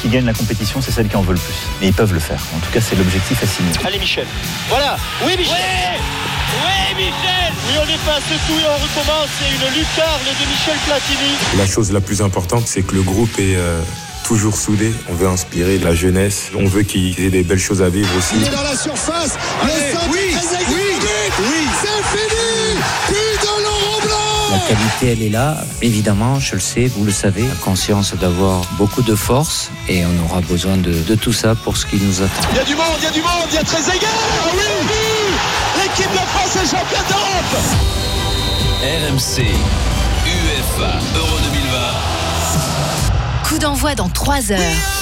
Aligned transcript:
Qui 0.00 0.08
gagne 0.08 0.24
la 0.26 0.32
compétition, 0.32 0.80
c'est 0.80 0.92
celle 0.92 1.08
qui 1.08 1.16
en 1.16 1.22
veut 1.22 1.34
le 1.34 1.40
plus. 1.40 1.54
Et 1.80 1.88
ils 1.88 1.92
peuvent 1.92 2.12
le 2.12 2.20
faire. 2.20 2.40
En 2.56 2.58
tout 2.58 2.70
cas, 2.72 2.80
c'est 2.80 2.96
l'objectif 2.96 3.42
à 3.42 3.46
signer. 3.46 3.72
Allez 3.84 3.98
Michel. 3.98 4.26
Voilà. 4.68 4.96
Oui 5.24 5.36
Michel. 5.36 5.56
Oui, 6.64 6.94
Michel. 6.96 7.52
Oui, 7.68 7.74
on 7.80 7.84
efface 7.84 8.22
tout 8.46 8.52
et 8.52 8.64
on 8.64 8.74
recommence. 8.74 9.28
C'est 9.38 9.50
une 9.50 9.78
lucarne 9.78 10.20
de 10.24 10.46
Michel 10.50 10.76
Platini. 10.86 11.58
La 11.58 11.66
chose 11.66 11.92
la 11.92 12.00
plus 12.00 12.22
importante, 12.22 12.66
c'est 12.66 12.82
que 12.82 12.94
le 12.94 13.02
groupe 13.02 13.38
est 13.38 13.56
euh, 13.56 13.80
toujours 14.24 14.56
soudé. 14.56 14.92
On 15.08 15.14
veut 15.14 15.28
inspirer 15.28 15.78
la 15.78 15.94
jeunesse. 15.94 16.50
On 16.56 16.66
veut 16.66 16.82
qu'ils 16.82 17.20
aient 17.20 17.30
des 17.30 17.42
belles 17.42 17.58
choses 17.58 17.82
à 17.82 17.88
vivre 17.88 18.10
aussi. 18.16 18.36
Il 18.36 18.46
est 18.46 18.50
dans 18.50 18.62
la 18.62 18.76
surface. 18.76 19.36
le 19.64 19.70
centre 19.92 20.08
oui, 20.10 20.32
très 20.32 20.58
oui, 20.72 20.82
oui, 21.40 21.66
c'est 21.80 22.18
fini. 22.18 23.31
La 24.52 24.58
qualité, 24.58 25.12
elle 25.12 25.22
est 25.22 25.30
là. 25.30 25.64
Évidemment, 25.80 26.38
je 26.38 26.54
le 26.54 26.60
sais, 26.60 26.86
vous 26.86 27.04
le 27.04 27.10
savez. 27.12 27.42
La 27.42 27.54
conscience 27.54 28.14
d'avoir 28.14 28.60
beaucoup 28.76 29.02
de 29.02 29.14
force 29.14 29.70
et 29.88 30.04
on 30.04 30.24
aura 30.24 30.42
besoin 30.42 30.76
de, 30.76 30.92
de, 30.92 31.14
tout 31.14 31.32
ça 31.32 31.54
pour 31.54 31.78
ce 31.78 31.86
qui 31.86 31.96
nous 31.96 32.20
attend. 32.20 32.48
Il 32.50 32.56
y 32.56 32.60
a 32.60 32.64
du 32.64 32.74
monde, 32.74 32.84
il 32.98 33.04
y 33.04 33.06
a 33.06 33.10
du 33.10 33.22
monde, 33.22 33.48
il 33.48 33.54
y 33.54 33.58
a 33.58 33.64
très 33.64 33.80
égard. 33.80 34.10
Oui, 34.52 34.60
oui. 34.82 35.82
L'équipe 35.82 36.12
de 36.12 36.18
France 36.18 36.56
est 36.56 36.70
championne 36.70 37.08
d'Europe. 37.08 37.56
RMC, 38.82 39.42
UEFA 40.26 40.98
Euro 41.16 41.38
2020. 41.44 41.78
Coup 43.44 43.58
d'envoi 43.58 43.94
dans 43.94 44.08
3 44.10 44.52
heures. 44.52 45.01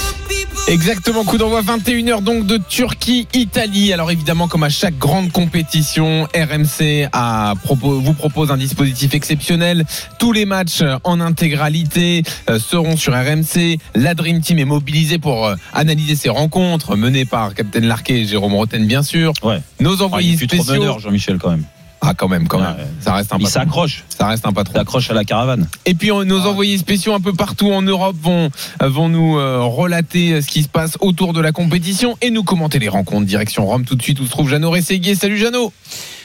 Exactement, 0.68 1.24
coup 1.24 1.36
d'envoi 1.36 1.62
21h 1.62 2.22
donc 2.22 2.46
de 2.46 2.56
Turquie-Italie. 2.56 3.92
Alors 3.92 4.10
évidemment, 4.10 4.46
comme 4.46 4.62
à 4.62 4.68
chaque 4.68 4.96
grande 4.98 5.32
compétition, 5.32 6.28
RMC 6.34 7.08
a 7.12 7.54
vous 7.64 8.14
propose 8.14 8.50
un 8.50 8.56
dispositif 8.56 9.14
exceptionnel. 9.14 9.84
Tous 10.18 10.32
les 10.32 10.44
matchs 10.44 10.82
en 11.04 11.20
intégralité 11.20 12.22
euh, 12.48 12.58
seront 12.58 12.96
sur 12.96 13.14
RMC. 13.14 13.78
La 13.94 14.14
Dream 14.14 14.40
Team 14.40 14.58
est 14.58 14.64
mobilisée 14.64 15.18
pour 15.18 15.46
euh, 15.46 15.56
analyser 15.72 16.14
ces 16.14 16.28
rencontres, 16.28 16.96
menées 16.96 17.24
par 17.24 17.54
Captain 17.54 17.80
Larquet 17.80 18.20
et 18.20 18.24
Jérôme 18.24 18.54
Roten 18.54 18.86
bien 18.86 19.02
sûr. 19.02 19.32
Ouais. 19.42 19.60
Nos 19.80 20.02
envoyés 20.02 20.36
ah, 20.40 20.44
spéciaux. 20.44 20.98
Jean-Michel 20.98 21.38
quand 21.38 21.50
même. 21.50 21.64
Ah 22.00 22.14
quand 22.14 22.28
même, 22.28 22.48
quand 22.48 22.60
même. 22.60 22.76
Ça 23.00 23.14
reste 23.14 23.32
un 23.32 23.38
Il 23.38 23.46
s'accroche. 23.46 24.04
Ça 24.08 24.26
reste 24.26 24.46
un 24.46 24.52
patron. 24.52 24.74
S'accroche 24.74 25.10
à 25.10 25.14
la 25.14 25.24
caravane. 25.24 25.68
Et 25.84 25.94
puis 25.94 26.10
nos 26.10 26.46
envoyés 26.46 26.78
spéciaux 26.78 27.14
un 27.14 27.20
peu 27.20 27.32
partout 27.32 27.70
en 27.70 27.82
Europe 27.82 28.16
vont, 28.20 28.50
vont 28.80 29.08
nous 29.08 29.38
euh, 29.38 29.62
relater 29.62 30.40
ce 30.40 30.46
qui 30.46 30.62
se 30.62 30.68
passe 30.68 30.96
autour 31.00 31.32
de 31.32 31.40
la 31.40 31.52
compétition 31.52 32.16
et 32.22 32.30
nous 32.30 32.42
commenter 32.42 32.78
les 32.78 32.88
rencontres. 32.88 33.26
Direction 33.26 33.66
Rome 33.66 33.84
tout 33.84 33.96
de 33.96 34.02
suite 34.02 34.18
où 34.20 34.24
se 34.24 34.30
trouve 34.30 34.48
Jeannot 34.48 34.70
Rességuier. 34.70 35.14
Salut 35.14 35.36
Jeannot. 35.36 35.72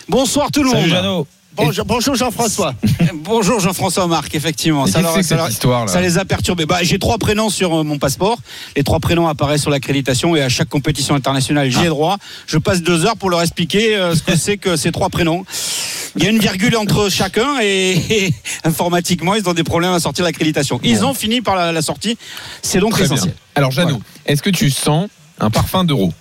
Bonsoir 0.07 0.51
tout 0.51 0.63
le 0.63 0.69
monde. 0.69 0.77
Salut 0.77 0.89
Jeannot. 0.89 1.27
Bonjour, 1.56 1.86
bonjour 1.86 2.16
Jean-François. 2.16 2.73
bonjour 3.14 3.59
Jean-François 3.59 4.08
Marc, 4.08 4.36
effectivement. 4.36 4.88
Ça, 4.88 5.02
leur, 5.02 5.23
ça, 5.23 5.36
leur, 5.36 5.50
histoire, 5.50 5.88
ça, 5.88 6.02
les 6.02 6.17
a 6.17 6.25
perturbés. 6.25 6.66
Bah, 6.66 6.80
j'ai 6.81 7.00
trois 7.00 7.17
prénoms 7.17 7.50
sur 7.50 7.73
euh, 7.73 7.84
mon 7.84 7.98
passeport. 7.98 8.38
Les 8.75 8.84
trois 8.84 9.00
prénoms 9.00 9.27
apparaissent 9.27 9.61
sur 9.61 9.70
l'accréditation 9.70 10.36
et 10.36 10.42
à 10.42 10.49
chaque 10.49 10.67
compétition 10.67 11.15
internationale, 11.15 11.70
j'y 11.70 11.86
ai 11.86 11.88
droit. 11.88 12.17
Je 12.45 12.58
passe 12.58 12.82
deux 12.82 13.05
heures 13.05 13.15
pour 13.15 13.30
leur 13.30 13.42
expliquer 13.42 13.95
euh, 13.95 14.15
ce 14.15 14.23
que 14.23 14.36
c'est 14.36 14.58
que 14.58 14.76
ces 14.76 14.92
trois 14.92 15.10
prénoms. 15.10 15.45
Il 16.17 16.23
y 16.23 16.27
a 16.27 16.30
une 16.30 16.39
virgule 16.39 16.76
entre 16.76 17.10
chacun 17.10 17.60
et, 17.61 17.94
et 18.10 18.33
informatiquement, 18.65 19.36
ils 19.36 19.48
ont 19.48 19.54
des 19.54 19.64
problèmes 19.64 19.94
à 19.94 19.99
sortir 19.99 20.26
l'accréditation. 20.26 20.80
Ils 20.83 20.99
bon. 20.99 21.08
ont 21.08 21.14
fini 21.14 21.42
par 21.42 21.55
la, 21.55 21.71
la 21.71 21.82
sortie. 21.82 22.17
C'est 22.61 22.80
donc 22.80 22.92
Très 22.92 23.05
essentiel. 23.05 23.30
Bien. 23.30 23.36
Alors, 23.55 23.71
Jeannot, 23.71 23.99
est-ce 24.26 24.42
que 24.42 24.49
tu 24.49 24.70
sens 24.70 25.08
un 25.39 25.49
parfum 25.49 25.83
d'euro 25.83 26.14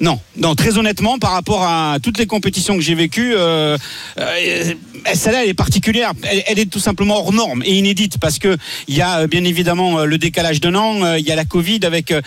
non, 0.00 0.20
non, 0.36 0.54
très 0.54 0.78
honnêtement, 0.78 1.18
par 1.18 1.32
rapport 1.32 1.64
à 1.64 1.96
toutes 2.00 2.18
les 2.18 2.26
compétitions 2.26 2.76
que 2.76 2.80
j'ai 2.80 2.94
vécues, 2.94 3.34
euh, 3.36 3.76
euh, 4.20 4.74
celle-là, 5.12 5.42
elle 5.42 5.50
est 5.50 5.54
particulière. 5.54 6.12
Elle, 6.46 6.58
est 6.58 6.70
tout 6.70 6.78
simplement 6.78 7.16
hors 7.18 7.32
norme 7.32 7.62
et 7.64 7.74
inédite 7.74 8.18
parce 8.18 8.38
que 8.38 8.56
il 8.86 8.94
y 8.94 9.02
a 9.02 9.26
bien 9.26 9.42
évidemment 9.44 10.04
le 10.04 10.18
décalage 10.18 10.60
d'un 10.60 10.74
an, 10.76 11.16
il 11.16 11.26
y 11.26 11.32
a 11.32 11.36
la 11.36 11.44
Covid 11.44 11.80
avec 11.82 12.12
euh, 12.12 12.22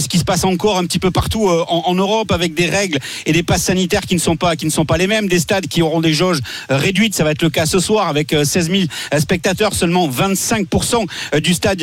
ce 0.00 0.08
qui 0.08 0.18
se 0.18 0.24
passe 0.24 0.44
encore 0.44 0.78
un 0.78 0.84
petit 0.84 0.98
peu 0.98 1.10
partout 1.10 1.48
en, 1.48 1.94
Europe 1.96 2.30
avec 2.30 2.54
des 2.54 2.66
règles 2.66 2.98
et 3.24 3.32
des 3.32 3.42
passes 3.42 3.62
sanitaires 3.62 4.02
qui 4.02 4.14
ne 4.14 4.20
sont 4.20 4.36
pas 4.36 4.54
qui 4.54 4.66
ne 4.66 4.70
sont 4.70 4.84
pas 4.84 4.98
les 4.98 5.06
mêmes, 5.06 5.28
des 5.28 5.38
stades 5.38 5.66
qui 5.66 5.82
auront 5.82 6.00
des 6.00 6.12
jauges 6.12 6.40
réduites. 6.68 7.14
Ça 7.14 7.24
va 7.24 7.30
être 7.30 7.42
le 7.42 7.50
cas 7.50 7.66
ce 7.66 7.78
soir 7.78 8.08
avec 8.08 8.30
16 8.32 8.70
000 8.70 8.82
spectateurs, 9.18 9.72
seulement 9.72 10.08
25% 10.08 11.40
du 11.40 11.54
stade 11.54 11.82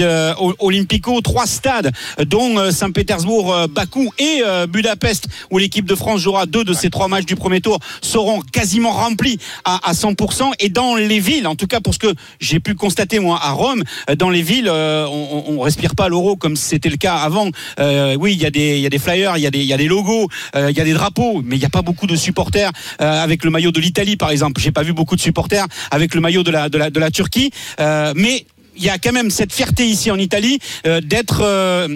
Olympico, 0.60 1.20
trois 1.22 1.48
stades 1.48 1.92
dont 2.26 2.72
Saint-Pétersbourg, 2.72 3.68
Bakou 3.70 4.12
et 4.20 4.42
Budapest 4.74 5.28
où 5.52 5.58
l'équipe 5.58 5.86
de 5.86 5.96
France 5.96 6.20
jouera 6.20 6.46
deux 6.46 6.66
de 6.66 6.74
ces 6.74 6.90
trois 6.90 7.08
matchs 7.08 7.26
du 7.26 7.38
premier 7.38 7.62
tour 7.62 7.80
seront 8.02 8.42
quasiment 8.42 8.92
remplis 8.92 9.38
à, 9.64 9.88
à 9.88 9.94
100% 9.94 10.52
et 10.60 10.70
dans 10.70 10.96
les 10.96 11.20
villes, 11.20 11.48
en 11.48 11.56
tout 11.56 11.68
cas 11.68 11.80
pour 11.80 11.94
ce 11.94 12.00
que 12.00 12.14
j'ai 12.42 12.60
pu 12.60 12.76
constater 12.76 13.20
moi 13.20 13.40
à 13.42 13.52
Rome, 13.52 13.84
dans 14.18 14.30
les 14.30 14.42
villes, 14.42 14.68
euh, 14.68 15.06
on, 15.08 15.46
on 15.48 15.60
respire 15.62 15.96
pas 15.96 16.10
l'euro 16.10 16.36
comme 16.36 16.56
c'était 16.56 16.90
le 16.90 16.98
cas 16.98 17.16
avant. 17.16 17.50
Euh, 17.80 18.16
oui, 18.20 18.34
il 18.34 18.42
y 18.42 18.46
a 18.46 18.52
des 18.52 18.76
il 18.78 18.82
y 18.82 18.86
a 18.86 18.90
des 18.90 19.00
flyers, 19.00 19.38
il 19.38 19.42
y 19.42 19.48
a 19.48 19.52
des 19.52 19.60
il 19.60 19.68
y 19.68 19.74
a 19.74 19.78
des 19.78 19.88
logos, 19.88 20.28
euh, 20.56 20.72
il 20.72 20.78
y 20.78 20.82
a 20.82 20.84
des 20.84 20.94
drapeaux, 20.94 21.42
mais 21.46 21.56
il 21.56 21.60
n'y 21.60 21.66
a 21.66 21.70
pas 21.70 21.82
beaucoup 21.84 22.08
de 22.08 22.16
supporters 22.16 22.72
euh, 23.02 23.24
avec 23.24 23.44
le 23.44 23.52
maillot 23.52 23.72
de 23.72 23.80
l'Italie 23.80 24.18
par 24.18 24.32
exemple. 24.32 24.60
J'ai 24.60 24.72
pas 24.72 24.84
vu 24.84 24.94
beaucoup 24.94 25.16
de 25.16 25.22
supporters 25.22 25.68
avec 25.92 26.16
le 26.16 26.22
maillot 26.22 26.44
de 26.44 26.52
la 26.52 26.70
de 26.70 26.78
la 26.78 26.90
de 26.90 27.00
la 27.00 27.12
Turquie, 27.12 27.52
euh, 27.80 28.14
mais 28.16 28.46
il 28.76 28.84
y 28.84 28.90
a 28.90 28.98
quand 28.98 29.12
même 29.12 29.30
cette 29.30 29.54
fierté 29.54 29.86
ici 29.86 30.12
en 30.12 30.18
Italie 30.18 30.60
euh, 30.88 31.02
d'être 31.02 31.42
euh, 31.44 31.88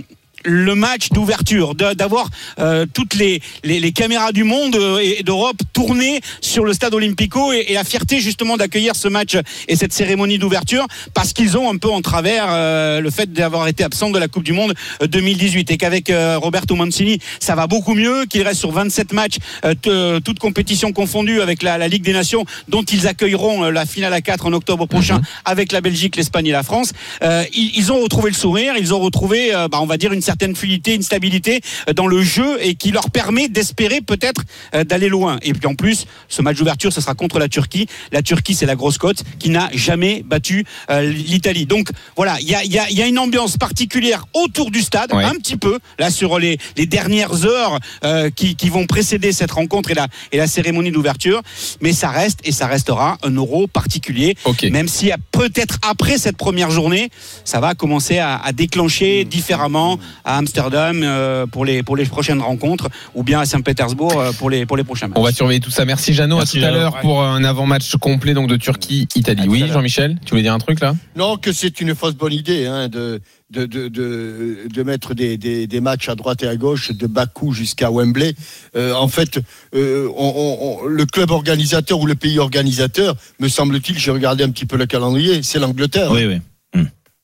le 0.46 0.76
match 0.76 1.10
d'ouverture, 1.10 1.76
d'avoir 1.76 2.30
euh, 2.60 2.86
toutes 2.94 3.16
les, 3.16 3.42
les, 3.64 3.80
les, 3.80 3.92
caméras 3.92 4.32
du 4.32 4.44
monde 4.44 4.76
euh, 4.76 5.00
et 5.00 5.24
d'Europe 5.24 5.58
tournées 5.74 6.22
sur 6.42 6.64
le 6.64 6.74
stade 6.74 6.94
Olympico 6.94 7.52
et, 7.54 7.66
et 7.70 7.74
la 7.74 7.84
fierté 7.84 8.20
justement 8.20 8.58
d'accueillir 8.58 8.96
ce 8.96 9.08
match 9.08 9.38
et 9.68 9.76
cette 9.76 9.94
cérémonie 9.94 10.38
d'ouverture 10.38 10.86
parce 11.14 11.34
qu'ils 11.34 11.58
ont 11.58 11.70
un 11.72 11.78
peu 11.78 11.90
en 11.90 12.02
travers 12.02 12.46
euh, 12.50 13.02
le 13.02 13.10
fait 13.10 13.32
d'avoir 13.34 13.68
été 13.68 13.84
absent 13.84 14.10
de 14.10 14.20
la 14.20 14.28
Coupe 14.28 14.44
du 14.44 14.54
Monde 14.54 14.74
2018 15.02 15.72
et 15.72 15.78
qu'avec 15.78 16.10
euh, 16.10 16.38
Roberto 16.38 16.76
Mancini 16.76 17.20
ça 17.40 17.56
va 17.56 17.68
beaucoup 17.68 17.94
mieux, 17.94 18.26
qu'il 18.26 18.42
reste 18.44 18.60
sur 18.60 18.72
27 18.72 19.14
matchs, 19.14 19.38
euh, 19.66 20.20
toutes 20.20 20.40
compétitions 20.40 20.92
confondues 20.94 21.42
avec 21.42 21.64
la, 21.64 21.78
la, 21.78 21.88
Ligue 21.88 22.04
des 22.04 22.14
Nations 22.14 22.46
dont 22.68 22.84
ils 22.84 23.08
accueilleront 23.08 23.66
euh, 23.66 23.72
la 23.72 23.86
finale 23.86 24.14
à 24.14 24.22
4 24.22 24.46
en 24.46 24.54
octobre 24.54 24.86
prochain 24.86 25.18
mm 25.18 25.22
-hmm. 25.22 25.52
avec 25.52 25.72
la 25.72 25.82
Belgique, 25.82 26.16
l'Espagne 26.16 26.48
et 26.48 26.52
la 26.52 26.64
France. 26.64 26.92
Ils, 27.22 27.72
ils, 27.80 27.92
ont 27.92 28.02
retrouvé 28.02 28.30
le 28.30 28.36
sourire, 28.36 28.74
ils 28.78 28.94
ont 28.94 29.00
retrouvé, 29.00 29.52
bah, 29.72 29.80
on 29.82 29.86
va 29.86 29.98
dire, 29.98 30.12
une 30.14 30.22
certaine 30.28 30.56
fluidité, 30.56 30.96
une 30.96 31.02
stabilité 31.02 31.62
dans 31.96 32.08
le 32.08 32.22
jeu 32.22 32.58
et 32.62 32.76
qui 32.76 32.92
leur 32.92 33.10
permet 33.10 33.48
d'espérer 33.50 34.02
peut-être 34.02 34.42
d'aller 34.74 35.10
loin. 35.10 35.38
Et 35.42 35.54
puis 35.54 35.68
en 35.68 35.76
plus, 35.76 36.06
ce 36.28 36.42
match 36.42 36.58
d'ouverture, 36.58 36.92
ce 36.94 37.02
sera 37.02 37.16
contre 37.16 37.40
la 37.40 37.48
Turquie. 37.48 37.88
La 38.12 38.22
Turquie, 38.22 38.54
c'est 38.54 38.66
la 38.66 38.76
grosse 38.76 38.98
cote 38.98 39.24
qui 39.40 39.50
n'a 39.50 39.70
jamais 39.74 40.24
battu 40.26 40.66
euh, 40.90 41.02
l'Italie. 41.12 41.66
Donc 41.66 41.90
voilà, 42.16 42.38
il 42.42 42.50
y 42.50 42.56
a, 42.56 42.64
y, 42.64 42.78
a, 42.78 42.90
y 42.90 43.02
a, 43.02 43.08
une 43.08 43.20
ambiance 43.20 43.58
particulière 43.58 44.26
autour 44.34 44.72
du 44.72 44.82
stade, 44.82 45.14
ouais. 45.14 45.24
un 45.24 45.36
petit 45.36 45.58
peu, 45.58 45.80
là 46.00 46.10
sur 46.10 46.40
les, 46.40 46.58
les 46.76 46.86
dernières 46.86 47.46
heures 47.46 47.80
euh, 48.04 48.30
qui, 48.30 48.56
qui, 48.56 48.70
vont 48.70 48.86
précéder 48.86 49.32
cette 49.32 49.52
rencontre 49.52 49.92
et 49.92 49.94
la, 49.94 50.08
et 50.32 50.38
la 50.38 50.48
cérémonie 50.48 50.92
d'ouverture. 50.92 51.42
Mais 51.82 51.94
ça 51.94 52.10
reste 52.10 52.40
et 52.44 52.52
ça 52.52 52.68
restera 52.68 53.18
un 53.24 53.32
euro 53.32 53.68
particulier. 53.68 54.36
Okay. 54.46 54.70
Même 54.70 54.88
si 54.88 55.12
peut-être 55.32 55.78
après 55.82 56.18
cette 56.18 56.38
première 56.38 56.72
journée, 56.72 57.10
ça 57.46 57.60
va 57.60 57.76
commencer 57.76 58.18
à, 58.18 58.38
à 58.38 58.52
déclencher 58.52 59.26
différemment 59.26 60.00
à 60.28 60.38
Amsterdam 60.38 61.02
euh, 61.04 61.48
pour, 61.48 61.64
les, 61.64 61.84
pour 61.84 61.96
les 61.96 62.06
prochaines 62.06 62.42
rencontres 62.42 62.90
ou 63.16 63.24
bien 63.24 63.40
à 63.40 63.46
Saint-Pétersbourg 63.46 64.20
euh, 64.20 64.32
pour 64.34 64.50
les, 64.50 64.66
pour 64.66 64.76
les 64.76 64.84
prochains 64.84 65.08
matchs. 65.08 65.18
On 65.18 65.24
va 65.24 65.32
surveiller 65.32 65.62
tout 65.62 65.72
ça. 65.72 65.86
Merci 65.86 66.14
Jeannot. 66.14 66.40
À 66.40 66.46
tout 66.46 66.58
à 66.58 66.70
l'heure 66.70 66.96
ouais. 66.96 67.02
pour 67.02 67.24
un 67.24 67.44
avant-match 67.46 67.96
complet 67.96 68.34
donc 68.34 68.50
de 68.50 68.58
Turquie-Italie. 68.58 69.48
Oui, 69.48 69.64
Jean-Michel, 69.72 70.20
tu 70.26 70.32
voulais 70.32 70.44
dire 70.44 70.54
un 70.54 70.60
truc 70.60 70.82
là? 70.82 70.96
Non, 71.16 71.38
que 71.38 71.54
c'est 71.54 71.80
une 71.80 71.96
fausse 71.96 72.16
bonne 72.16 72.34
idée 72.34 72.66
hein, 72.66 72.90
de, 72.90 73.22
de, 73.52 73.66
de, 73.66 73.88
de, 73.88 74.68
de, 74.72 74.84
mettre 74.84 75.14
des, 75.14 75.38
des, 75.38 75.66
des, 75.66 75.80
matchs 75.80 76.10
à 76.10 76.16
droite 76.16 76.44
et 76.44 76.48
à 76.48 76.58
gauche, 76.58 76.92
de 76.92 77.08
Bakou 77.08 77.54
jusqu'à 77.54 77.90
Wembley. 77.90 78.36
Euh, 78.76 78.94
en 78.94 79.08
fait, 79.08 79.40
euh, 79.74 80.10
on, 80.18 80.82
on, 80.84 80.88
le 80.88 81.06
club 81.06 81.32
organisateur 81.32 82.02
ou 82.02 82.06
le 82.06 82.16
pays 82.16 82.38
organisateur, 82.40 83.16
me 83.40 83.48
semble-t-il, 83.48 83.98
j'ai 83.98 84.12
regardé 84.12 84.44
un 84.44 84.50
petit 84.50 84.66
peu 84.66 84.76
le 84.76 84.88
calendrier, 84.88 85.42
c'est 85.42 85.60
l'Angleterre. 85.60 86.12
Oui, 86.12 86.26
oui. 86.26 86.42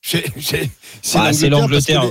C'est 0.00 0.24
ah, 1.14 1.30
l'Angleterre. 1.48 2.04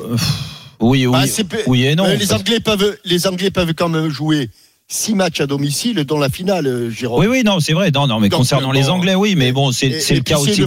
Oui, 0.84 1.06
oui, 1.06 1.44
bah, 1.44 1.58
oui 1.68 1.86
et 1.86 1.96
non. 1.96 2.06
Euh, 2.06 2.16
les, 2.16 2.34
Anglais 2.34 2.60
peuvent, 2.60 2.98
les 3.06 3.28
Anglais 3.28 3.52
peuvent 3.52 3.74
quand 3.74 3.90
même 3.90 4.10
jouer 4.10 4.50
six 4.88 5.16
matchs 5.16 5.42
à 5.42 5.48
domicile, 5.48 6.04
dont 6.04 6.20
la 6.20 6.30
finale, 6.30 6.68
euh, 6.68 6.90
Jérôme. 6.92 7.22
Oui, 7.22 7.28
oui, 7.28 7.44
non, 7.44 7.60
c'est 7.60 7.74
vrai. 7.74 7.90
Non, 7.92 8.06
non, 8.08 8.20
mais 8.20 8.30
Donc, 8.30 8.40
concernant 8.42 8.72
les 8.72 8.90
Anglais, 8.90 9.16
oui, 9.16 9.36
mais 9.36 9.52
bon, 9.52 9.72
c'est 9.72 9.90
le 9.90 10.22
cas 10.22 10.38
aussi. 10.38 10.62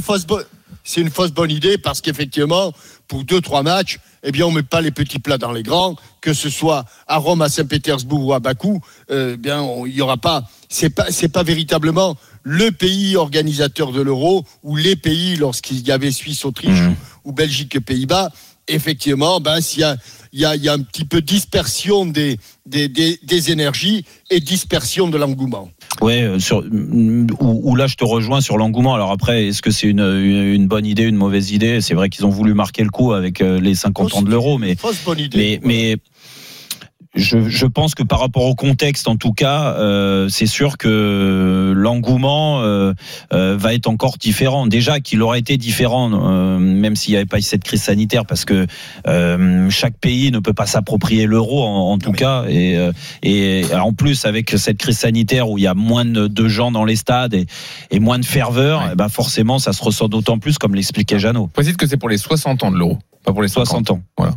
C'est 0.89 1.01
une 1.01 1.11
fausse 1.11 1.33
bonne 1.33 1.51
idée 1.51 1.79
parce 1.79 2.01
qu'effectivement, 2.01 2.73
pour 3.09 3.25
deux, 3.25 3.41
trois 3.41 3.65
matchs, 3.65 3.99
eh 4.23 4.31
bien, 4.31 4.47
on 4.47 4.53
met 4.53 4.63
pas 4.63 4.81
les 4.81 4.93
petits 4.93 5.19
plats 5.19 5.37
dans 5.37 5.51
les 5.51 5.65
grands, 5.65 5.97
que 6.21 6.33
ce 6.33 6.49
soit 6.49 6.85
à 7.09 7.17
Rome, 7.17 7.43
à 7.43 7.49
Saint-Pétersbourg 7.49 8.25
ou 8.25 8.33
à 8.33 8.39
Bakou, 8.39 8.81
euh, 9.11 9.33
eh 9.35 9.37
bien, 9.37 9.67
il 9.85 9.93
y 9.95 10.01
aura 10.01 10.17
pas, 10.17 10.45
c'est 10.69 10.91
pas, 10.91 11.07
c'est 11.11 11.29
pas 11.29 11.43
véritablement 11.43 12.17
le 12.45 12.71
pays 12.71 13.17
organisateur 13.17 13.91
de 13.91 14.01
l'euro 14.01 14.45
ou 14.63 14.77
les 14.77 14.95
pays 14.95 15.35
lorsqu'il 15.35 15.85
y 15.85 15.91
avait 15.91 16.13
Suisse, 16.13 16.45
Autriche 16.45 16.81
Mhm. 16.81 16.95
ou 17.25 17.33
Belgique, 17.33 17.81
Pays-Bas. 17.85 18.31
Effectivement, 18.69 19.41
ben, 19.41 19.61
s'il 19.61 19.81
y 19.81 19.85
a, 19.85 19.97
il 20.33 20.41
y 20.41 20.45
a, 20.45 20.57
il 20.57 20.65
y 20.65 20.69
a 20.69 20.73
un 20.73 20.81
petit 20.81 21.05
peu 21.05 21.21
dispersion 21.21 22.05
des, 22.05 22.39
des, 22.67 22.89
des, 22.89 23.19
des 23.23 23.51
énergies 23.53 24.05
et 24.31 24.41
dispersion 24.41 25.09
de 25.09 25.17
l'engouement. 25.17 25.71
Ouais, 26.01 26.23
euh, 26.23 26.39
sur, 26.39 26.63
mm, 26.63 27.29
où, 27.41 27.71
où 27.71 27.77
là 27.77 27.87
je 27.87 27.95
te 27.95 28.05
rejoins 28.05 28.41
sur 28.41 28.59
l'engouement. 28.59 28.95
Alors 28.95 29.13
après, 29.13 29.47
est-ce 29.47 29.63
que 29.63 29.71
c'est 29.71 29.87
une, 29.87 30.01
une, 30.01 30.67
bonne 30.67 30.85
idée, 30.85 31.05
une 31.05 31.17
mauvaise 31.17 31.53
idée? 31.53 31.81
C'est 31.81 31.95
vrai 31.95 32.09
qu'ils 32.09 32.27
ont 32.27 32.31
voulu 32.31 32.55
marquer 32.55 32.83
le 32.83 32.91
coup 32.91 33.13
avec 33.13 33.41
euh, 33.41 33.61
les 33.61 33.75
50 33.75 34.15
ans 34.15 34.23
de 34.23 34.31
l'euro, 34.31 34.59
mais 34.59 34.77
bonne 35.05 35.21
idée. 35.21 35.61
mais, 35.63 35.91
mais 35.93 35.97
je, 37.17 37.49
je 37.49 37.67
pense 37.67 37.95
que 37.95 38.03
par 38.03 38.21
rapport 38.21 38.45
au 38.45 38.55
contexte, 38.55 39.09
en 39.09 39.17
tout 39.17 39.33
cas, 39.33 39.75
euh, 39.79 40.29
c'est 40.29 40.47
sûr 40.47 40.77
que 40.77 41.73
l'engouement 41.75 42.61
euh, 42.61 42.93
euh, 43.33 43.57
va 43.59 43.75
être 43.75 43.89
encore 43.89 44.19
différent. 44.19 44.67
Déjà 44.67 45.01
qu'il 45.01 45.23
aurait 45.23 45.39
été 45.39 45.57
différent, 45.57 46.11
euh, 46.13 46.59
même 46.59 46.95
s'il 46.95 47.13
n'y 47.13 47.17
avait 47.17 47.27
pas 47.27 47.39
eu 47.39 47.43
cette 47.43 47.65
crise 47.65 47.83
sanitaire, 47.83 48.27
parce 48.27 48.45
que 48.45 48.67
euh, 49.07 49.71
chaque 49.71 49.97
pays 49.99 50.31
ne 50.31 50.39
peut 50.39 50.53
pas 50.53 50.67
s'approprier 50.67 51.27
l'euro, 51.27 51.65
en, 51.65 51.93
en 51.93 51.99
tout 51.99 52.13
cas. 52.13 52.45
Et, 52.49 52.77
euh, 52.77 52.93
et 53.23 53.65
en 53.75 53.93
plus, 53.93 54.27
avec 54.27 54.51
cette 54.51 54.79
crise 54.79 54.99
sanitaire 54.99 55.49
où 55.49 55.59
il 55.59 55.65
y 55.65 55.67
a 55.67 55.75
moins 55.75 56.05
de, 56.05 56.27
de 56.27 56.49
gens 56.49 56.71
dans 56.71 56.85
les 56.85 56.97
stades 56.97 57.35
et, 57.35 57.47
et 57.91 57.99
moins 57.99 58.19
de 58.19 58.27
ferveur, 58.27 58.83
eh 58.93 58.95
ben 58.95 59.09
forcément, 59.09 59.59
ça 59.59 59.73
se 59.73 59.83
ressent 59.83 60.09
d'autant 60.09 60.39
plus, 60.39 60.59
comme 60.59 60.75
l'expliquait 60.75 61.19
Jeannot. 61.19 61.47
Précise 61.49 61.77
que 61.77 61.87
c'est 61.87 61.97
pour 61.97 62.09
les 62.09 62.19
60 62.19 62.63
ans 62.63 62.71
de 62.71 62.77
l'euro, 62.77 62.99
pas 63.25 63.33
pour 63.33 63.43
les 63.43 63.49
50. 63.49 63.67
60 63.67 63.91
ans. 63.91 64.01
Voilà. 64.19 64.35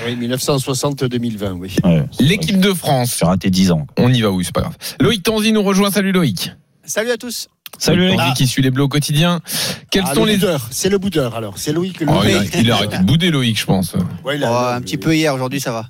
Oui, 0.06 0.16
1960-2020, 0.28 1.52
oui. 1.52 1.76
Ouais, 1.84 2.04
L'équipe 2.20 2.58
de 2.60 2.72
France, 2.72 3.16
J'ai 3.20 3.26
raté 3.26 3.50
10 3.50 3.70
ans. 3.72 3.86
on 3.98 4.12
y 4.12 4.20
va, 4.22 4.30
oui, 4.30 4.44
c'est 4.44 4.54
pas 4.54 4.62
grave. 4.62 4.76
Loïc 5.00 5.22
Tanzi 5.22 5.52
nous 5.52 5.62
rejoint. 5.62 5.90
Salut 5.90 6.12
Loïc. 6.12 6.52
Salut 6.84 7.10
à 7.10 7.16
tous. 7.16 7.48
Salut 7.78 8.06
Loïc 8.08 8.18
Tanzi 8.18 8.34
qui 8.34 8.46
suit 8.46 8.62
les 8.62 8.70
bleus 8.70 8.84
au 8.84 8.88
quotidien. 8.88 9.40
Quels 9.90 10.04
Ah, 10.06 10.14
sont 10.14 10.24
le 10.24 10.32
les. 10.32 10.36
boudeur, 10.38 10.68
c'est 10.70 10.88
le 10.88 10.98
boudeur 10.98 11.34
alors, 11.36 11.58
c'est 11.58 11.72
le 11.72 11.80
Oh, 11.80 11.84
il, 11.84 12.00
a, 12.36 12.60
il 12.60 12.70
a 12.70 12.74
arrêté 12.76 12.98
de 12.98 13.04
bouder, 13.04 13.30
Loïc, 13.30 13.58
je 13.60 13.64
pense. 13.66 13.94
Ouais, 14.24 14.36
il 14.36 14.42
Oh, 14.44 14.46
a- 14.52 14.74
un 14.76 14.80
petit 14.80 14.96
peu 14.96 15.14
hier, 15.14 15.34
aujourd'hui 15.34 15.60
ça 15.60 15.72
va. 15.72 15.86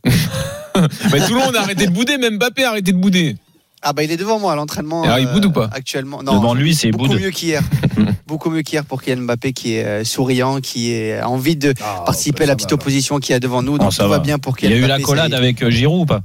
Mais 1.13 1.21
tout 1.27 1.35
le 1.35 1.41
monde 1.41 1.57
a 1.57 1.63
arrêté 1.63 1.87
de 1.87 1.93
bouder, 1.93 2.19
même 2.19 2.37
Mbappé 2.37 2.65
a 2.65 2.71
arrêté 2.71 2.93
de 2.93 2.99
bouder. 2.99 3.37
Ah 3.83 3.95
bah 3.95 4.03
il 4.03 4.11
est 4.13 4.19
devant 4.19 4.39
moi 4.39 4.53
à 4.53 4.57
l'entraînement. 4.57 5.05
Alors, 5.05 5.19
il 5.19 5.27
boude 5.29 5.47
ou 5.47 5.53
pas? 5.53 5.71
Actuellement, 5.73 6.23
non. 6.23 6.35
Devant 6.35 6.53
lui, 6.53 6.75
c'est 6.75 6.91
beaucoup 6.91 7.09
boude. 7.09 7.21
mieux 7.21 7.31
qu'hier. 7.31 7.63
beaucoup 8.31 8.49
mieux 8.49 8.63
qu'hier 8.63 8.85
pour 8.85 9.03
Kylian 9.03 9.23
Mbappé 9.25 9.53
qui 9.53 9.75
est 9.75 9.85
euh, 9.85 10.05
souriant, 10.05 10.61
qui 10.61 10.93
est, 10.93 11.19
a 11.19 11.29
envie 11.29 11.57
de 11.57 11.75
Ah, 11.83 12.03
participer 12.07 12.39
bah, 12.39 12.45
à 12.45 12.47
la 12.47 12.55
petite 12.57 12.71
va. 12.71 12.75
opposition 12.77 13.19
qu'il 13.19 13.33
y 13.33 13.37
a 13.37 13.41
devant 13.41 13.61
nous. 13.63 13.73
Non, 13.73 13.79
Donc 13.85 13.93
ça 13.93 14.05
tout 14.05 14.09
va. 14.09 14.17
va. 14.19 14.23
bien 14.23 14.39
pour 14.39 14.55
Il 14.61 14.65
y 14.65 14.69
Kylian 14.69 14.83
a 14.83 14.87
eu 14.87 14.89
la 14.89 15.01
collade 15.01 15.35
avec 15.35 15.63
euh, 15.63 15.71
Giroud 15.71 16.03
ou 16.03 16.07
pas? 16.07 16.23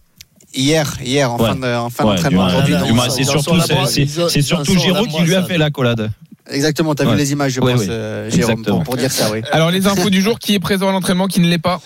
Hier, 0.54 0.98
hier, 1.04 1.32
en 1.34 1.38
Ouais. 1.38 1.50
fin 1.50 1.56
de- 1.56 1.76
en 1.76 1.90
fin 1.90 2.06
Ouais, 2.06 2.16
d'entraînement 2.16 2.48
c'est 3.10 3.24
surtout, 3.26 3.60
c'est- 4.30 4.42
surtout 4.42 4.78
Giroud 4.78 5.10
qui 5.10 5.22
lui 5.24 5.36
a 5.36 5.44
fait 5.44 5.58
la 5.58 5.70
collade. 5.72 6.12
Exactement, 6.50 6.94
t'as 6.94 7.06
Ouais. 7.06 7.12
vu 7.14 7.18
les 7.18 7.32
images, 7.32 7.54
je 7.54 7.60
Ouais, 7.60 7.74
pense, 7.74 7.82
oui. 7.82 7.88
euh, 7.90 8.30
Jérôme, 8.30 8.64
pour 8.64 8.96
dire 8.98 9.12
ça, 9.12 9.32
oui. 9.34 9.42
Alors, 9.52 9.72
les 9.72 9.88
infos 9.88 10.12
du 10.12 10.22
jour, 10.22 10.38
qui 10.38 10.54
est 10.54 10.60
présent 10.60 10.88
à 10.90 10.92
l'entraînement, 10.92 11.28
qui 11.28 11.40
ne 11.40 11.48
l'est 11.48 11.58
pas? 11.58 11.82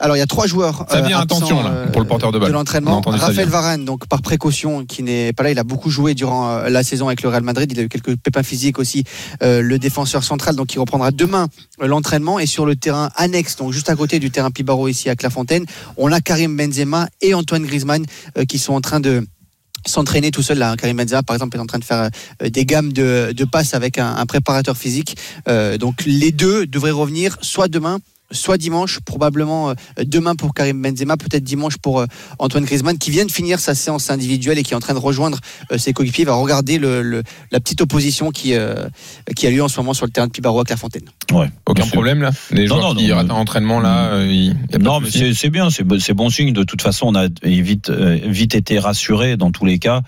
Alors 0.00 0.16
il 0.16 0.18
y 0.18 0.22
a 0.22 0.26
trois 0.26 0.46
joueurs. 0.46 0.86
Ça 0.90 0.98
euh, 0.98 1.02
vient, 1.02 1.20
attention, 1.20 1.62
là, 1.62 1.70
euh, 1.70 1.86
pour 1.88 2.00
le 2.00 2.08
porteur 2.08 2.32
de 2.32 2.38
balle. 2.38 2.48
De 2.48 2.52
l'entraînement. 2.54 3.00
Raphaël. 3.04 3.48
Varane, 3.48 3.84
donc 3.84 4.06
par 4.06 4.22
précaution, 4.22 4.84
qui 4.84 5.02
n'est 5.02 5.32
pas 5.32 5.42
là, 5.44 5.50
il 5.50 5.58
a 5.58 5.64
beaucoup 5.64 5.90
joué 5.90 6.14
durant 6.14 6.48
euh, 6.50 6.68
la 6.70 6.82
saison 6.82 7.06
avec 7.06 7.22
le 7.22 7.28
Real 7.28 7.42
Madrid. 7.42 7.70
Il 7.70 7.78
a 7.78 7.82
eu 7.82 7.88
quelques 7.88 8.16
pépins 8.16 8.42
physiques 8.42 8.78
aussi. 8.78 9.04
euh, 9.42 9.60
le 9.62 9.78
défenseur 9.78 10.24
central, 10.24 10.56
donc 10.56 10.72
il 10.74 10.78
reprendra 10.78 11.10
demain 11.10 11.48
euh, 11.82 11.86
l'entraînement 11.86 12.38
et 12.38 12.46
sur 12.46 12.64
le 12.66 12.76
terrain 12.76 13.10
annexe, 13.16 13.56
donc 13.56 13.72
juste 13.72 13.88
à 13.90 13.96
côté 13.96 14.18
du 14.18 14.30
terrain 14.30 14.50
Pibaro 14.50 14.88
ici 14.88 15.08
à 15.10 15.16
Clairefontaine, 15.16 15.66
on 15.96 16.10
a 16.12 16.20
Karim 16.20 16.56
Benzema 16.56 17.08
et 17.20 17.34
Antoine 17.34 17.64
Griezmann 17.66 18.04
euh, 18.38 18.44
qui 18.44 18.58
sont 18.58 18.72
en 18.74 18.80
train 18.80 19.00
de 19.00 19.26
s'entraîner 19.86 20.30
tout 20.30 20.42
seul 20.42 20.58
là. 20.58 20.76
Karim 20.76 20.96
Benzema 20.96 21.22
par 21.22 21.34
exemple 21.36 21.56
est 21.56 21.60
en 21.60 21.66
train 21.66 21.78
de 21.78 21.84
faire 21.84 22.10
euh, 22.42 22.48
des 22.50 22.64
gammes 22.64 22.92
de, 22.92 23.32
de 23.34 23.44
passes 23.44 23.74
avec 23.74 23.98
un, 23.98 24.14
un 24.16 24.26
préparateur 24.26 24.76
physique. 24.76 25.16
Euh, 25.48 25.78
donc 25.78 26.02
les 26.06 26.32
deux 26.32 26.66
devraient 26.66 26.90
revenir 26.90 27.36
soit 27.40 27.68
demain 27.68 27.98
soit 28.32 28.58
dimanche, 28.58 29.00
probablement 29.00 29.70
euh, 29.70 29.74
demain 30.04 30.34
pour 30.36 30.54
Karim 30.54 30.80
Benzema, 30.82 31.16
peut-être 31.16 31.44
dimanche 31.44 31.76
pour 31.78 32.00
euh, 32.00 32.06
Antoine 32.38 32.64
Griezmann, 32.64 32.96
qui 32.98 33.10
vient 33.10 33.24
de 33.24 33.30
finir 33.32 33.58
sa 33.58 33.74
séance 33.74 34.10
individuelle 34.10 34.58
et 34.58 34.62
qui 34.62 34.72
est 34.72 34.76
en 34.76 34.80
train 34.80 34.94
de 34.94 34.98
rejoindre 34.98 35.38
euh, 35.72 35.78
ses 35.78 35.92
coéquipiers. 35.92 36.22
Il 36.24 36.26
va 36.26 36.34
regarder 36.34 36.78
le, 36.78 37.02
le- 37.02 37.22
la 37.50 37.60
petite 37.60 37.80
opposition 37.80 38.30
qui, 38.30 38.54
euh, 38.54 38.74
qui 39.36 39.46
a 39.46 39.50
lieu 39.50 39.62
en 39.62 39.68
ce 39.68 39.78
moment 39.80 39.94
sur 39.94 40.06
le 40.06 40.12
terrain 40.12 40.26
de 40.26 40.32
Pibaro 40.32 40.60
à 40.60 40.64
Clairefontaine. 40.64 41.08
Ouais. 41.32 41.50
Aucun 41.66 41.82
Monsieur. 41.82 41.92
problème, 41.92 42.22
là? 42.22 42.30
Les 42.50 42.66
Non, 42.66 42.76
joueurs 42.76 42.94
non, 42.94 43.00
qui 43.00 43.08
non, 43.08 43.16
ratent 43.16 43.30
un 43.30 43.34
entraînement, 43.34 43.80
là, 43.80 44.12
euh, 44.14 44.26
il 44.28 44.44
y 44.46 44.50
a 44.50 44.54
pas 44.72 44.78
de 44.78 44.82
Non, 44.84 45.00
mais 45.00 45.10
c'est 45.10 45.34
c'est 45.34 45.50
bien, 45.50 45.70
c'est 45.70 45.84
bon, 45.84 45.98
c'est 45.98 46.14
bon 46.14 46.28
signe. 46.30 46.52
De 46.52 46.62
toute 46.64 46.82
façon, 46.82 47.06
on 47.08 47.14
a 47.14 47.26
vite, 47.42 47.90
vite 47.90 48.54
été 48.54 48.78
rassuré 48.78 49.36
dans 49.36 49.50
tous 49.50 49.64
les 49.64 49.78
cas. 49.78 50.02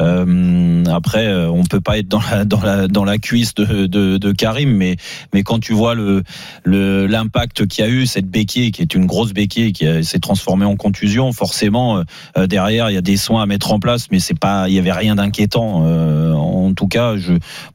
Euh, 0.00 0.84
après, 0.86 1.32
on 1.46 1.64
peut 1.64 1.80
pas 1.80 1.98
être 1.98 2.08
dans 2.08 2.20
la, 2.20 2.44
dans 2.44 2.60
la, 2.60 2.88
dans 2.88 3.04
la 3.04 3.18
cuisse 3.18 3.54
de, 3.54 3.86
de, 3.86 4.18
de 4.18 4.32
Karim, 4.32 4.70
mais, 4.70 4.96
mais 5.32 5.42
quand 5.42 5.58
tu 5.58 5.72
vois 5.72 5.94
le, 5.94 6.22
le, 6.64 7.06
l'impact 7.06 7.67
qu'il 7.68 7.84
y 7.84 7.88
a 7.88 7.90
eu, 7.90 8.06
cette 8.06 8.26
béquille 8.28 8.72
qui 8.72 8.82
est 8.82 8.94
une 8.94 9.06
grosse 9.06 9.32
béquille 9.32 9.72
qui 9.72 9.86
a- 9.86 10.02
s'est 10.02 10.18
transformée 10.18 10.64
en 10.64 10.76
contusion, 10.76 11.32
forcément, 11.32 12.02
euh, 12.36 12.46
derrière, 12.46 12.90
il 12.90 12.94
y 12.94 12.98
a 12.98 13.02
des 13.02 13.16
soins 13.16 13.42
à 13.42 13.46
mettre 13.46 13.72
en 13.72 13.78
place, 13.78 14.06
mais 14.10 14.18
c'est 14.18 14.38
pas, 14.38 14.68
il 14.68 14.74
y 14.74 14.78
avait 14.78 14.92
rien 14.92 15.14
d'inquiétant. 15.14 15.84
Euh, 15.86 16.32
en 16.32 16.72
tout 16.74 16.88
cas, 16.88 17.14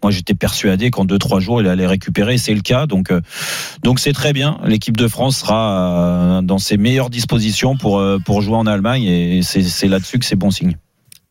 moi, 0.01 0.11
j'étais 0.11 0.33
persuadé 0.33 0.91
qu'en 0.91 1.05
deux, 1.05 1.17
trois 1.17 1.39
jours, 1.39 1.61
il 1.61 1.67
allait 1.67 1.87
récupérer. 1.87 2.37
C'est 2.37 2.53
le 2.53 2.61
cas. 2.61 2.85
Donc, 2.87 3.11
euh, 3.11 3.21
donc 3.83 3.99
c'est 3.99 4.13
très 4.13 4.33
bien. 4.33 4.57
L'équipe 4.65 4.97
de 4.97 5.07
France 5.07 5.37
sera 5.37 6.37
euh, 6.37 6.41
dans 6.41 6.57
ses 6.57 6.77
meilleures 6.77 7.09
dispositions 7.09 7.77
pour, 7.77 7.99
euh, 7.99 8.19
pour 8.23 8.41
jouer 8.41 8.55
en 8.55 8.65
Allemagne 8.67 9.03
et 9.03 9.41
c'est 9.43 9.87
là-dessus 9.87 10.19
que 10.19 10.25
c'est 10.25 10.35
bon 10.35 10.51
signe. 10.51 10.77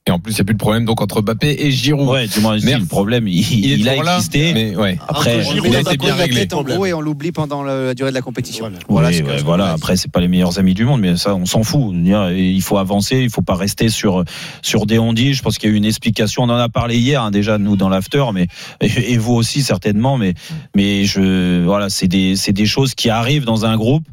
Et 0.09 0.11
en 0.11 0.19
plus, 0.19 0.33
il 0.33 0.35
n'y 0.35 0.41
a 0.41 0.45
plus 0.47 0.55
de 0.55 0.59
problème 0.59 0.85
donc 0.85 1.01
entre 1.01 1.23
Mbappé 1.23 1.55
et 1.65 1.71
Giroud. 1.71 2.09
Ouais, 2.09 2.27
du 2.27 2.41
moins, 2.41 2.57
le 2.57 2.87
problème, 2.87 3.29
il, 3.29 3.39
il 3.39 3.79
il 3.83 3.89
a 3.89 4.03
là, 4.03 4.17
existé. 4.17 4.53
mais 4.53 4.75
ouais. 4.75 4.99
Après, 5.07 5.45
Giroud 5.45 5.65
il 5.71 5.77
a 5.77 5.81
été 5.81 5.97
bien 5.97 6.15
réglé. 6.17 6.49
en 6.53 6.65
gros 6.65 6.87
et 6.87 6.93
on 6.93 7.01
l'oublie 7.01 7.31
pendant 7.31 7.63
le- 7.63 7.87
la 7.87 7.95
durée 7.95 8.11
de 8.11 8.15
la 8.17 8.21
compétition. 8.21 8.69
Voilà. 8.89 9.09
Oui, 9.11 9.15
ce 9.15 9.23
que 9.23 9.29
ouais, 9.29 9.43
voilà. 9.45 9.71
Après, 9.71 9.97
c'est 9.97 10.11
pas 10.11 10.19
les 10.19 10.27
meilleurs 10.27 10.59
amis 10.59 10.75
du 10.75 10.85
monde, 10.85 11.01
mais 11.01 11.17
ça, 11.17 11.37
on 11.37 11.47
s'en 11.47 11.63
fout. 11.63 11.95
Il 11.95 12.63
faut 12.63 12.79
avancer, 12.79 13.21
il 13.21 13.31
faut 13.31 13.43
pas 13.43 13.55
rester 13.55 13.91
sur 13.91 14.25
sur 14.61 14.87
des 14.87 14.99
ondits. 14.99 15.35
Je 15.35 15.43
pense 15.43 15.57
qu'il 15.57 15.71
y 15.71 15.73
a 15.73 15.75
eu 15.75 15.79
une 15.79 15.85
explication. 15.85 16.43
On 16.43 16.49
en 16.51 16.57
a 16.57 16.69
parlé 16.69 16.97
hier, 16.99 17.23
hein, 17.23 17.31
déjà 17.31 17.59
nous 17.59 17.77
dans 17.77 17.89
l'after, 17.89 18.25
mais 18.35 18.49
et, 18.81 19.13
et 19.13 19.19
vous 19.19 19.35
aussi 19.35 19.63
certainement. 19.63 20.19
Mais 20.19 20.35
mais 20.75 21.05
je 21.05 21.63
voilà, 21.65 21.89
c'est 21.91 22.09
des 22.09 22.35
c'est 22.35 22.53
des 22.53 22.67
choses 22.67 22.97
qui 22.97 23.09
arrivent 23.09 23.45
dans 23.45 23.67
un 23.67 23.77
groupe. 23.77 24.05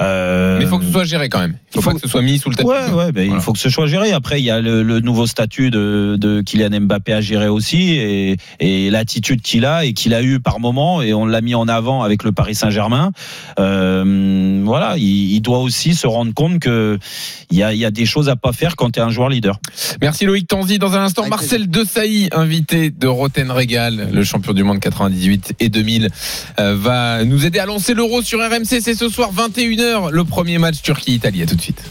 Euh, 0.00 0.58
Mais 0.58 0.64
il 0.64 0.68
faut 0.68 0.78
que 0.78 0.84
ce 0.84 0.90
soit 0.92 1.04
géré 1.04 1.28
quand 1.28 1.38
même. 1.40 1.56
Il 1.74 1.74
faut, 1.74 1.80
il 1.80 1.82
faut- 1.82 1.90
pas 1.90 1.94
que 1.96 2.00
ce 2.02 2.08
soit 2.08 2.22
mis 2.22 2.38
sous 2.38 2.50
le 2.50 2.56
tapis. 2.56 2.68
Ouais, 2.68 2.90
ouais, 2.92 3.12
ben, 3.12 3.26
Voilà. 3.26 3.40
il 3.40 3.40
faut 3.40 3.52
que 3.52 3.58
ce 3.58 3.70
soit 3.70 3.86
géré. 3.86 4.12
Après, 4.12 4.40
il 4.40 4.44
y 4.44 4.50
a 4.50 4.60
le, 4.60 4.82
le 4.82 5.00
nouveau 5.00 5.26
statut 5.26 5.70
de, 5.70 6.16
de 6.18 6.40
Kylian 6.42 6.80
Mbappé 6.80 7.12
à 7.12 7.20
gérer 7.20 7.48
aussi 7.48 7.92
et, 7.92 8.36
et 8.60 8.90
l'attitude 8.90 9.40
qu'il 9.42 9.64
a 9.66 9.84
et 9.84 9.92
qu'il 9.92 10.14
a 10.14 10.22
eu 10.22 10.40
par 10.40 10.58
moment 10.60 11.00
et 11.02 11.14
on 11.14 11.26
l'a 11.26 11.40
mis 11.40 11.54
en 11.54 11.68
avant 11.68 12.02
avec 12.02 12.24
le 12.24 12.32
Paris 12.32 12.54
Saint-Germain. 12.54 13.12
Euh, 13.58 14.60
voilà, 14.64 14.94
il, 14.96 15.32
il 15.34 15.40
doit 15.40 15.58
aussi 15.58 15.94
se 15.94 16.06
rendre 16.06 16.32
compte 16.34 16.58
que 16.58 16.98
il 17.50 17.58
y 17.58 17.62
a, 17.62 17.72
il 17.72 17.78
y 17.78 17.84
a 17.84 17.90
des 17.90 18.06
choses 18.06 18.28
à 18.28 18.36
pas 18.36 18.52
faire 18.52 18.76
quand 18.76 18.90
tu 18.92 19.00
es 19.00 19.02
un 19.02 19.10
joueur 19.10 19.28
leader. 19.28 19.58
Merci 20.00 20.24
Loïc 20.24 20.48
Tanzi. 20.48 20.78
Dans 20.78 20.94
un 20.94 21.02
instant, 21.04 21.22
Avec 21.22 21.30
Marcel 21.30 21.68
Desailly, 21.68 22.28
invité 22.32 22.90
de 22.90 23.06
Roten 23.06 23.50
Régal, 23.50 24.08
le 24.12 24.24
champion 24.24 24.52
du 24.52 24.64
monde 24.64 24.80
98 24.80 25.54
et 25.60 25.68
2000, 25.68 26.08
euh, 26.58 26.74
va 26.76 27.24
nous 27.24 27.46
aider 27.46 27.58
à 27.58 27.66
lancer 27.66 27.94
l'euro 27.94 28.22
sur 28.22 28.38
RMC. 28.40 28.80
C'est 28.80 28.94
ce 28.94 29.08
soir 29.08 29.30
21h, 29.84 30.10
le 30.10 30.24
premier 30.24 30.58
match 30.58 30.82
Turquie-Italie. 30.82 31.42
À 31.42 31.46
tout 31.46 31.56
de 31.56 31.60
suite. 31.60 31.82